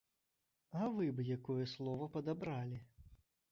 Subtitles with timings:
[0.79, 2.83] А вы б якое слова падабралі?